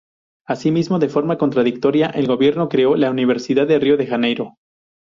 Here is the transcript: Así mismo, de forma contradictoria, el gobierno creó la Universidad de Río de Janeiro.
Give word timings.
Así 0.47 0.71
mismo, 0.71 0.97
de 0.97 1.09
forma 1.09 1.37
contradictoria, 1.37 2.07
el 2.07 2.25
gobierno 2.25 2.69
creó 2.69 2.95
la 2.95 3.11
Universidad 3.11 3.67
de 3.67 3.77
Río 3.77 3.97
de 3.97 4.07
Janeiro. 4.07 4.53